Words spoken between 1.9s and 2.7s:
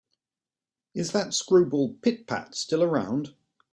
Pit-Pat